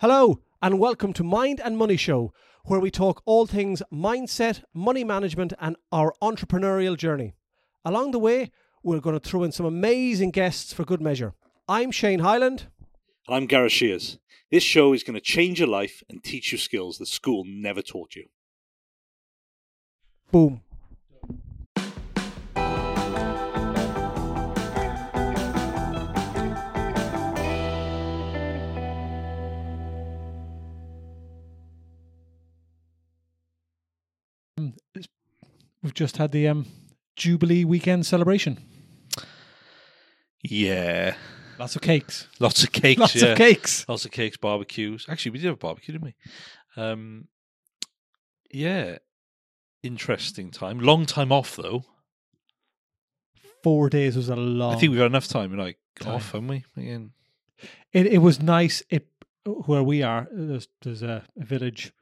[0.00, 2.30] Hello, and welcome to Mind and Money Show,
[2.66, 7.32] where we talk all things mindset, money management, and our entrepreneurial journey.
[7.82, 8.50] Along the way,
[8.82, 11.32] we're going to throw in some amazing guests for good measure.
[11.66, 12.66] I'm Shane Highland.
[13.26, 14.18] And I'm Gareth Shears.
[14.50, 17.80] This show is going to change your life and teach you skills that school never
[17.80, 18.26] taught you.
[20.30, 20.60] Boom.
[35.96, 36.66] Just had the um,
[37.16, 38.58] Jubilee weekend celebration.
[40.42, 41.16] Yeah.
[41.58, 42.28] Lots of cakes.
[42.38, 43.00] Lots of cakes.
[43.00, 43.28] Lots yeah.
[43.28, 43.88] of cakes.
[43.88, 45.06] Lots of cakes, barbecues.
[45.08, 46.14] Actually, we did have a barbecue, didn't we?
[46.76, 47.28] Um,
[48.52, 48.98] yeah.
[49.82, 50.78] Interesting time.
[50.78, 51.84] Long time off, though.
[53.62, 54.74] Four days was a long.
[54.74, 56.14] I think we've got enough time, like, Time.
[56.14, 56.64] off, haven't we?
[56.76, 57.12] Again.
[57.92, 58.82] it, it was nice.
[58.90, 59.08] It
[59.44, 60.28] where we are.
[60.30, 61.92] There's there's a, a village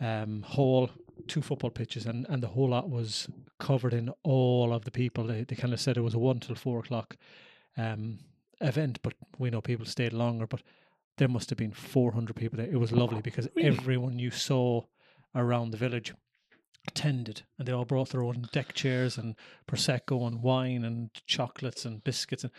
[0.00, 0.90] um, hall,
[1.28, 5.24] two football pitches, and and the whole lot was covered in all of the people.
[5.26, 7.16] They they kind of said it was a one till four o'clock
[7.76, 8.18] um,
[8.60, 10.46] event, but we know people stayed longer.
[10.46, 10.62] But
[11.16, 12.68] there must have been four hundred people there.
[12.70, 13.68] It was lovely because Really?
[13.68, 14.82] everyone you saw
[15.34, 16.12] around the village
[16.86, 19.34] attended and they all brought their own deck chairs and
[19.66, 22.52] prosecco and wine and chocolates and biscuits and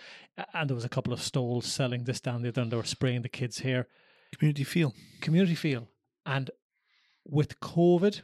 [0.53, 2.83] and there was a couple of stalls selling this down the other and they were
[2.83, 3.87] spraying the kids hair
[4.35, 4.95] Community feel.
[5.21, 5.87] community feel
[6.25, 6.49] and
[7.23, 8.21] with covid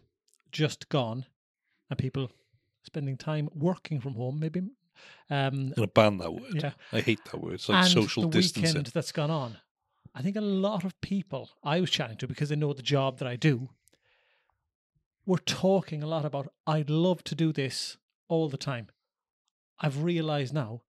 [0.51, 1.25] just gone
[1.89, 2.31] and people
[2.83, 4.67] spending time working from home maybe um
[5.29, 6.43] I'm going to ban that word.
[6.63, 7.53] yeah I hate that word.
[7.53, 8.75] It's like and social the distancing.
[8.77, 9.57] weekend that's gone on
[10.13, 13.17] i think a lot of people i was chatting to because they know the job
[13.19, 13.69] that i do
[15.25, 18.87] we're talking a lot about i'd love to do this all the time
[19.79, 20.81] i've realized now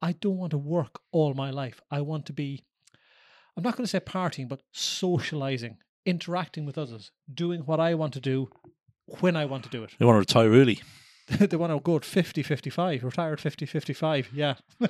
[0.00, 2.64] i don't want to work all my life i want to be
[3.56, 8.12] i'm not going to say partying but socializing interacting with others doing what i want
[8.14, 8.48] to do
[9.20, 10.80] when i want to do it They want to retire early.
[11.28, 14.54] they want to go at 50 55 retire at 50 55 yeah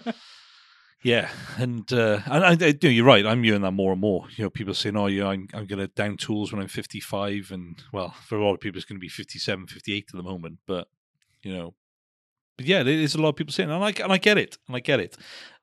[1.02, 3.24] Yeah, and uh, and I, I, you know, you're right.
[3.24, 4.26] I'm hearing that more and more.
[4.36, 7.50] You know, people saying, "Oh, yeah, I'm I'm going to down tools when I'm 55,"
[7.52, 10.22] and well, for a lot of people, it's going to be 57, 58 at the
[10.22, 10.58] moment.
[10.66, 10.88] But
[11.42, 11.74] you know,
[12.58, 14.76] but yeah, there's a lot of people saying, and I and I get it, and
[14.76, 15.16] I get it.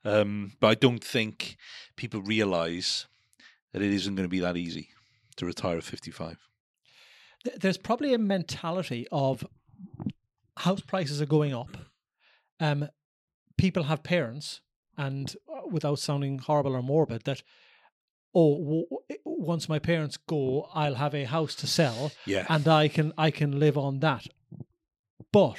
[0.04, 1.56] Um, but I don't think
[1.96, 3.06] people realise
[3.74, 4.90] that it isn't going to be that easy
[5.36, 6.47] to retire at 55.
[7.44, 9.46] Th- there's probably a mentality of
[10.58, 11.78] house prices are going up.
[12.60, 12.90] Um,
[13.58, 14.62] people have parents,
[14.98, 17.44] and uh, without sounding horrible or morbid, that
[18.34, 18.86] oh, w-
[19.26, 23.32] once my parents go, I'll have a house to sell, Yeah, and I can I
[23.32, 24.28] can live on that.
[25.32, 25.58] But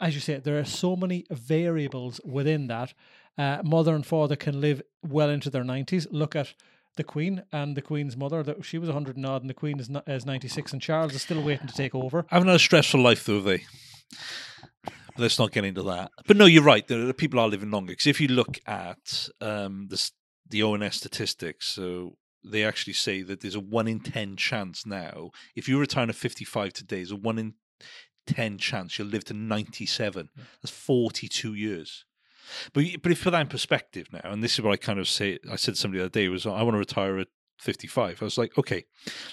[0.00, 2.94] as you say, there are so many variables within that.
[3.36, 6.06] Uh, mother and father can live well into their nineties.
[6.10, 6.54] Look at
[6.96, 8.42] the Queen and the Queen's mother.
[8.42, 11.14] That she was hundred and odd, and the Queen is, is ninety six, and Charles
[11.14, 12.26] is still waiting to take over.
[12.30, 13.64] had a stressful life though, they?
[14.84, 16.10] But let's not get into that.
[16.26, 16.86] But no, you're right.
[16.86, 20.10] The, the people are living longer because if you look at um, the
[20.48, 25.30] the ONS statistics, so they actually say that there's a one in ten chance now.
[25.54, 27.54] If you retire at 55 today, there's a one in
[28.26, 30.28] ten chance you'll live to 97.
[30.62, 32.04] That's 42 years.
[32.72, 34.98] But but if you put that in perspective now, and this is what I kind
[34.98, 37.28] of say, I said to somebody the other day was I want to retire at
[37.60, 38.20] 55.
[38.20, 38.84] I was like, okay,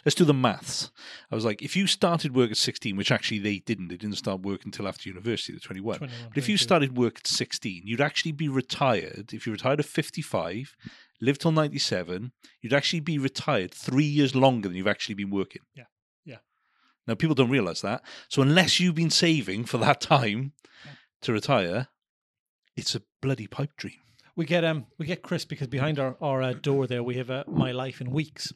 [0.05, 0.91] let's do the maths.
[1.31, 4.15] I was like, if you started work at 16, which actually they didn't, they didn't
[4.17, 5.97] start work until after university, at 21.
[5.97, 9.33] 21, But if you started work at 16, you'd actually be retired.
[9.33, 10.75] If you retired at 55,
[11.19, 15.63] lived till 97, you'd actually be retired three years longer than you've actually been working.
[15.75, 15.85] Yeah.
[16.23, 16.37] Yeah.
[17.07, 18.03] Now, people don't realize that.
[18.29, 20.53] So, unless you've been saving for that time
[20.85, 20.91] Yeah.
[21.23, 21.87] to retire,
[22.75, 23.99] it's a bloody pipe dream.
[24.35, 27.29] we get um we get Chris because behind our our uh, door there we have
[27.29, 28.53] uh, my life in weeks,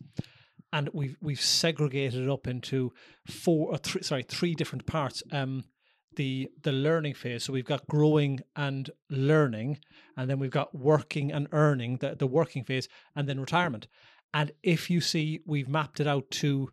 [0.72, 2.92] and we've we've segregated it up into
[3.28, 5.24] four or three sorry three different parts.
[5.32, 5.66] Um,
[6.16, 7.44] the the learning phase.
[7.44, 9.80] So we've got growing and learning,
[10.18, 13.88] and then we've got working and earning the the working phase, and then retirement.
[14.34, 16.70] And if you see, we've mapped it out to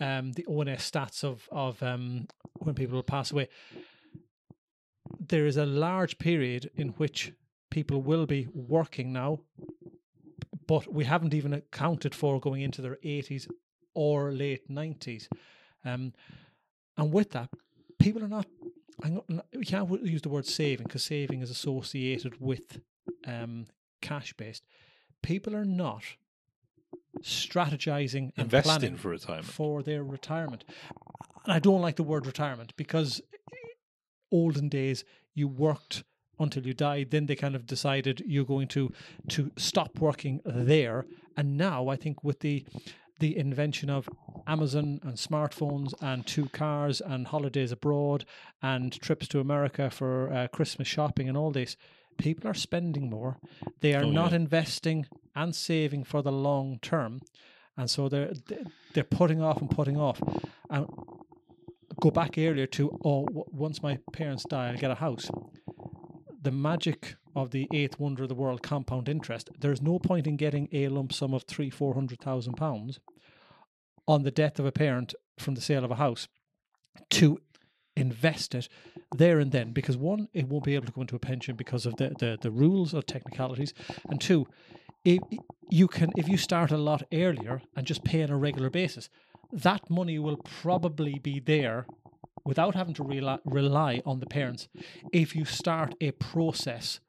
[0.00, 3.48] um, the ONS stats of of um, when people will pass away.
[5.28, 7.32] There is a large period in which
[7.70, 9.40] people will be working now,
[10.66, 13.48] but we haven't even accounted for going into their 80s
[13.94, 15.28] or late 90s.
[15.84, 16.12] Um,
[16.96, 17.50] and with that,
[17.98, 18.46] people are not,
[19.02, 22.80] I'm not we can't use the word saving because saving is associated with
[23.26, 23.66] um,
[24.00, 24.64] cash based.
[25.22, 26.02] People are not
[27.20, 29.46] strategizing Investing for retirement.
[29.46, 30.64] for their retirement.
[31.44, 33.20] And I don't like the word retirement because
[34.30, 35.04] olden days
[35.34, 36.04] you worked
[36.38, 38.92] until you died then they kind of decided you're going to
[39.28, 41.04] to stop working there
[41.36, 42.64] And now I think with the
[43.20, 44.08] the invention of
[44.46, 48.24] Amazon and smartphones and two cars and holidays abroad
[48.62, 51.76] and trips to America for uh, Christmas shopping and all this,
[52.16, 53.38] people are spending more.
[53.80, 54.36] They are Oh, not yeah.
[54.36, 57.20] investing and saving for the long term,
[57.76, 58.32] and so they're
[58.94, 60.20] they're putting off and putting off.
[60.70, 60.86] And
[62.00, 65.30] go back earlier to oh, w- once my parents die, I'll get a house.
[66.42, 69.50] The magic of the eighth wonder of the world, compound interest.
[69.58, 73.00] There's no point in getting a lump sum of three, four hundred thousand pounds
[74.06, 76.28] on the death of a parent from the sale of a house
[77.10, 77.38] to
[77.94, 78.68] invest it
[79.16, 81.84] there and then because one it won't be able to go into a pension because
[81.84, 83.74] of the the, the rules or technicalities
[84.08, 84.46] and two
[85.04, 85.18] if
[85.68, 89.08] you can if you start a lot earlier and just pay on a regular basis
[89.52, 91.86] that money will probably be there
[92.44, 94.68] without having to rely, rely on the parents
[95.12, 97.00] if you start a process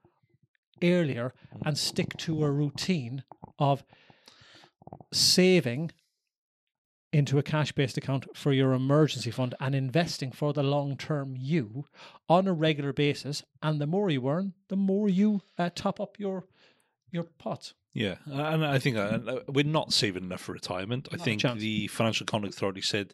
[0.83, 1.33] earlier
[1.65, 3.23] and stick to a routine
[3.57, 3.83] of
[5.11, 5.91] saving
[7.11, 11.35] into a cash based account for your emergency fund and investing for the long term
[11.37, 11.85] you
[12.27, 13.43] on a regular basis.
[13.63, 16.45] And the more you earn, the more you uh, top up your
[17.11, 17.73] your pot.
[17.91, 21.09] Yeah, and I think uh, we're not saving enough for retirement.
[21.11, 23.13] I Not think the Financial Conduct Authority said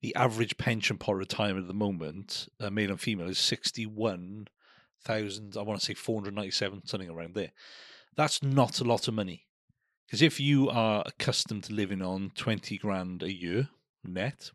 [0.00, 4.46] the average pension pot retirement at the moment, uh, male and female, is sixty-one
[5.04, 5.56] thousand.
[5.58, 7.52] I want to say four hundred ninety-seven, something around there.
[8.16, 9.44] That's not a lot of money,
[10.06, 13.68] because if you are accustomed to living on twenty grand a year
[14.02, 14.50] net,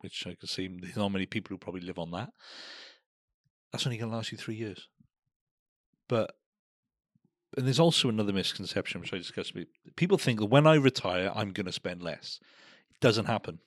[0.00, 2.28] which I can see there's not many people who probably live on that,
[3.72, 4.86] that's only going to last you three years.
[6.08, 6.34] But
[7.56, 11.30] and there's also another misconception which I discussed with people think that when I retire,
[11.34, 12.40] I'm going to spend less.
[12.92, 13.58] It doesn't happen.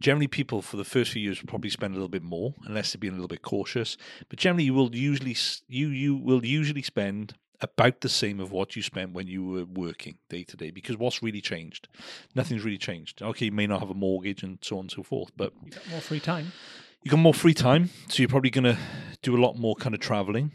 [0.00, 2.92] Generally, people for the first few years will probably spend a little bit more, unless
[2.92, 3.96] they're being a little bit cautious.
[4.28, 5.36] But generally, you will usually
[5.68, 9.64] you you will usually spend about the same of what you spent when you were
[9.64, 10.70] working day to day.
[10.70, 11.88] Because what's really changed?
[12.34, 13.20] Nothing's really changed.
[13.20, 15.72] Okay, you may not have a mortgage and so on and so forth, but You
[15.72, 16.52] got more free time.
[17.02, 18.78] you got more free time, so you're probably going to
[19.22, 20.52] do a lot more kind of traveling,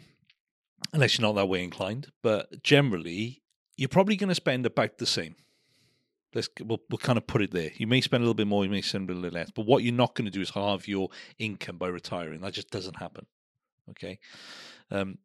[0.92, 2.08] unless you're not that way inclined.
[2.22, 3.42] But generally,
[3.76, 5.36] you're probably going to spend about the same.
[6.34, 7.70] Let's we'll, we'll kind of put it there.
[7.76, 9.84] You may spend a little bit more, you may spend a little less, but what
[9.84, 11.08] you're not going to do is halve your
[11.38, 12.40] income by retiring.
[12.40, 13.26] That just doesn't happen.
[13.90, 14.18] Okay.
[14.90, 15.18] Um,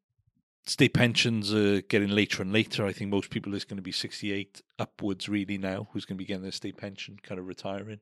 [0.67, 2.85] state pensions are getting later and later.
[2.85, 5.87] I think most people is going to be 68 upwards really now.
[5.91, 8.01] Who's going to be getting their state pension, kind of retiring.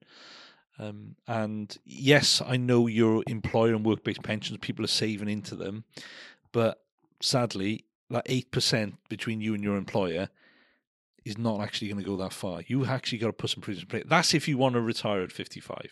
[0.80, 5.56] Um, and yes, I know your employer and work based pensions, people are saving into
[5.56, 5.86] them,
[6.52, 6.84] but
[7.22, 10.30] sadly, that eight percent between you and your employer
[11.26, 12.62] is not actually going to go that far.
[12.68, 14.04] You actually got to put some provisions in place.
[14.08, 15.92] That's if you want to retire at fifty-five.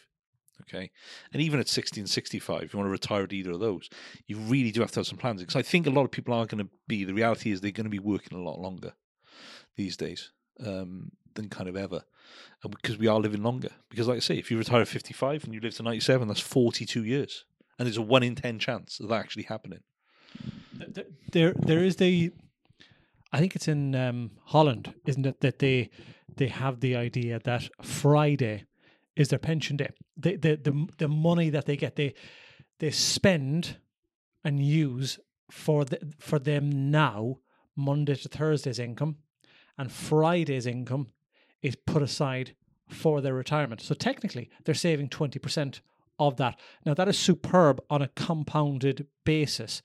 [0.61, 0.89] Okay,
[1.33, 3.89] and even at 60 and 65, if you want to retire at either of those,
[4.25, 5.41] you really do have to have some plans.
[5.41, 7.71] Because I think a lot of people are going to be, the reality is they're
[7.71, 8.93] going to be working a lot longer
[9.75, 10.31] these days
[10.65, 12.03] um, than kind of ever.
[12.63, 13.69] And because we are living longer.
[13.89, 16.39] Because, like I say, if you retire at 55 and you live to 97, that's
[16.39, 17.45] 42 years.
[17.77, 19.81] And there's a 1 in 10 chance of that actually happening.
[20.93, 22.31] Th- There, there is the.
[23.33, 25.41] I think it's in um, Holland, isn't it?
[25.41, 25.89] That they
[26.37, 28.63] they have the idea that Friday
[29.15, 29.89] is their pension day.
[30.17, 32.13] The the the, the money that they get, they
[32.79, 33.77] they spend
[34.43, 35.19] and use
[35.51, 37.39] for the, for them now
[37.75, 39.17] Monday to Thursday's income,
[39.77, 41.07] and Friday's income
[41.61, 42.55] is put aside
[42.87, 43.81] for their retirement.
[43.81, 45.81] So technically, they're saving twenty percent
[46.17, 46.59] of that.
[46.85, 49.81] Now that is superb on a compounded basis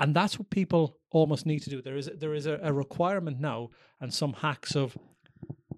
[0.00, 1.82] and that's what people almost need to do.
[1.82, 3.68] There is there is a, a requirement now
[4.00, 4.96] and some hacks of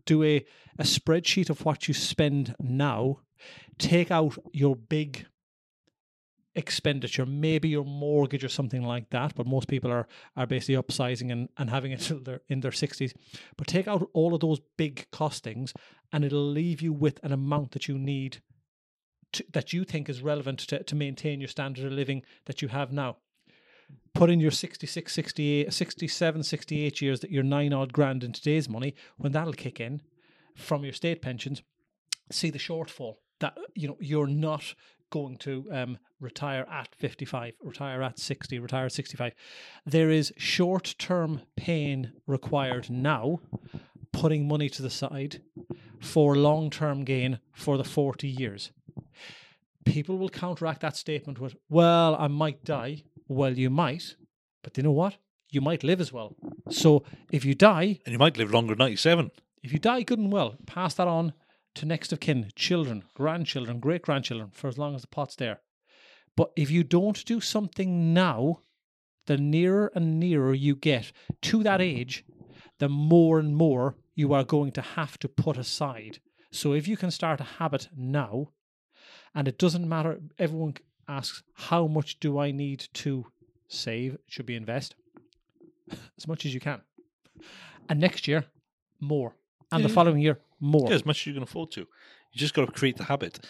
[0.06, 0.44] do a,
[0.78, 3.18] a spreadsheet of what you spend now.
[3.78, 5.26] Take out your big
[6.54, 7.26] expenditure.
[7.26, 11.48] Maybe your mortgage or something like that but most people are are basically upsizing and,
[11.58, 13.12] and having it till they're in their 60s
[13.56, 15.72] but take out all of those big costings
[16.12, 18.42] and it'll leave you with an amount that you need
[19.32, 22.68] to, that you think is relevant to, to maintain your standard of living that you
[22.68, 23.16] have now
[24.14, 28.68] put in your 66, 68, 67, 68 years that you're nine odd grand in today's
[28.68, 30.02] money, when that'll kick in
[30.54, 31.62] from your state pensions,
[32.30, 34.74] see the shortfall that you know you're not
[35.10, 39.34] going to um, retire at 55, retire at 60, retire at 65.
[39.84, 43.40] There is short term pain required now,
[44.12, 45.42] putting money to the side
[46.00, 48.72] for long term gain for the 40 years.
[49.84, 53.02] People will counteract that statement with, well, I might die.
[53.32, 54.16] Well, you might,
[54.62, 55.16] but you know what?
[55.50, 56.34] You might live as well.
[56.70, 59.30] So if you die, And you might live longer than 97.
[59.62, 61.32] if you die good and well, pass that on
[61.74, 65.60] to next of kin, children, grandchildren, great grandchildren, for as long as the pot's there.
[66.36, 68.60] But if you don't do something now,
[69.26, 71.12] the nearer and nearer you get
[71.42, 72.24] to that age,
[72.78, 76.18] the more and more you are going to have to put aside.
[76.50, 78.48] So if you can start a habit now,
[79.34, 80.74] and it doesn't matter, everyone
[81.08, 83.26] asks, how much do I need to
[83.68, 84.18] save?
[84.26, 84.94] Should be invest
[86.16, 86.80] as much as you can.
[87.88, 88.44] And next year,
[89.00, 89.34] more.
[89.70, 90.88] And the following year, more.
[90.88, 91.80] Yeah, as much as you can afford to.
[91.80, 93.40] You just got to create the habit.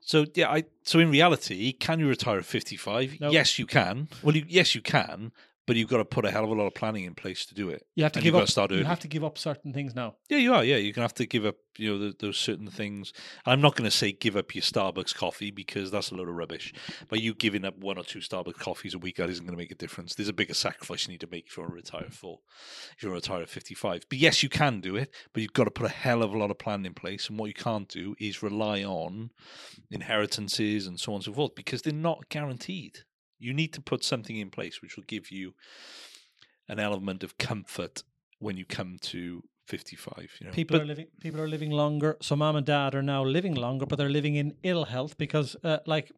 [0.00, 3.18] So yeah, I so in reality, can you retire at fifty five?
[3.20, 3.30] No.
[3.30, 4.08] Yes, you can.
[4.22, 5.32] Well, you, yes, you can,
[5.66, 7.54] but you've got to put a hell of a lot of planning in place to
[7.54, 7.86] do it.
[7.94, 8.48] You have to And give up.
[8.48, 10.16] start you have to give up certain things now.
[10.28, 10.64] Yeah, you are.
[10.64, 11.56] Yeah, you're gonna have to give up.
[11.76, 13.12] You know, th those certain things.
[13.44, 16.36] I'm not going to say give up your Starbucks coffee because that's a load of
[16.36, 16.72] rubbish.
[17.08, 19.60] But you giving up one or two Starbucks coffees a week that isn't going to
[19.60, 20.14] make a difference.
[20.14, 22.42] There's a bigger sacrifice you need to make if you want to retire full.
[22.96, 25.12] If you want to retire at 55, but yes, you can do it.
[25.32, 27.28] But you've got to put a hell of a lot of planning in place.
[27.28, 29.30] And what you can't do is rely on
[29.90, 32.98] inheritances and so on and so forth because they're not guaranteed.
[33.38, 35.54] You need to put something in place which will give you
[36.68, 38.02] an element of comfort
[38.38, 40.30] when you come to 55.
[40.40, 41.06] You know, People But- are living.
[41.20, 42.16] People are living longer.
[42.20, 45.56] So mom and dad are now living longer, but they're living in ill health because,
[45.64, 46.12] uh, like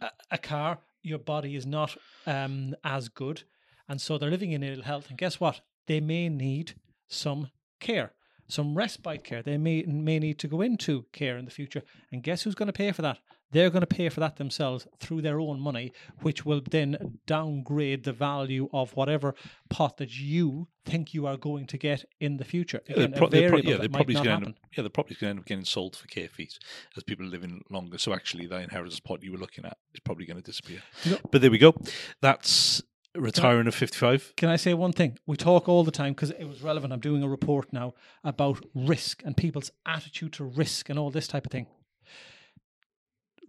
[0.00, 3.44] a, a car, your body is not um, as good,
[3.88, 5.08] and so they're living in ill health.
[5.08, 5.60] And guess what?
[5.86, 6.74] They may need
[7.08, 7.48] some
[7.80, 8.12] care,
[8.48, 9.42] some respite care.
[9.42, 11.82] They may may need to go into care in the future.
[12.12, 13.18] And guess who's going to pay for that?
[13.52, 15.92] They're going to pay for that themselves through their own money,
[16.22, 19.34] which will then downgrade the value of whatever
[19.68, 22.80] pot that you think you are going to get in the future.
[22.88, 25.38] Yeah, they're Again, pro- pro- yeah, that they're probably going to yeah, going to end
[25.40, 26.58] up getting sold for care fees
[26.96, 27.98] as people are living longer.
[27.98, 30.82] So actually, that inheritance pot you were looking at is probably going to disappear.
[31.04, 31.74] You know- but there we go.
[32.20, 32.82] That's
[33.16, 34.34] retiring at 55.
[34.36, 35.18] Can I say one thing?
[35.26, 36.92] We talk all the time because it was relevant.
[36.92, 41.26] I'm doing a report now about risk and people's attitude to risk and all this
[41.26, 41.66] type of thing.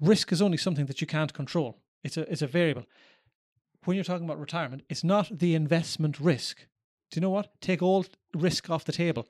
[0.01, 1.77] Risk is only something that you can't control.
[2.03, 2.86] It's a it's a variable.
[3.86, 6.65] When you're talking about retirement, it's not the investment risk.
[7.10, 7.60] Do you know what?
[7.62, 9.27] Take all risk off the table.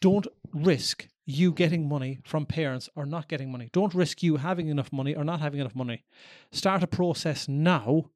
[0.00, 3.68] Don't risk you getting money from parents or not getting money.
[3.72, 6.04] Don't risk you having enough money or not having enough money.
[6.52, 8.10] Start a process now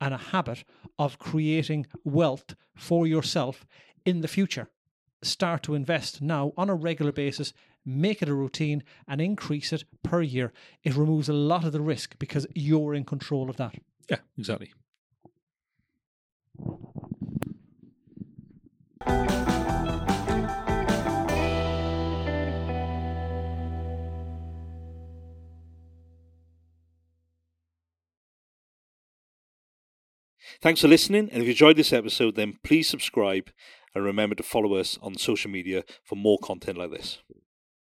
[0.00, 0.64] and a habit
[0.98, 3.66] of creating wealth for yourself
[4.04, 4.68] in the future.
[5.22, 7.52] Start to invest now on a regular basis,
[7.86, 10.52] make it a routine, and increase it per year.
[10.82, 13.76] It removes a lot of the risk because you're in control of that.
[14.10, 14.72] Yeah, exactly.
[30.60, 33.50] Thanks for listening, and if you enjoyed this episode, then please subscribe
[33.94, 37.18] and remember to follow us on social media for more content like this.